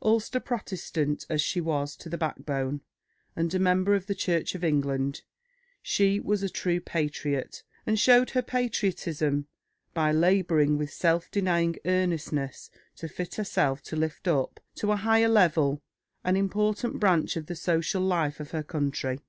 Ulster 0.00 0.40
Protestant 0.40 1.26
as 1.28 1.42
she 1.42 1.60
was 1.60 1.96
to 1.96 2.08
the 2.08 2.16
backbone, 2.16 2.80
and 3.36 3.52
a 3.52 3.58
member 3.58 3.94
of 3.94 4.06
the 4.06 4.14
Church 4.14 4.54
of 4.54 4.64
England, 4.64 5.20
she 5.82 6.18
was 6.18 6.42
a 6.42 6.48
true 6.48 6.80
patriot, 6.80 7.62
and 7.84 8.00
showed 8.00 8.30
her 8.30 8.40
patriotism 8.40 9.48
by 9.92 10.10
labouring 10.10 10.78
with 10.78 10.90
self 10.90 11.30
denying 11.30 11.76
earnestness 11.84 12.70
to 12.96 13.06
fit 13.06 13.34
herself 13.34 13.82
to 13.82 13.94
lift 13.94 14.26
up 14.26 14.60
to 14.76 14.92
a 14.92 14.96
higher 14.96 15.28
level 15.28 15.82
an 16.24 16.36
important 16.36 16.98
branch 16.98 17.36
of 17.36 17.44
the 17.44 17.54
social 17.54 18.00
life 18.00 18.40
of 18.40 18.52
her 18.52 18.62
country. 18.62 19.20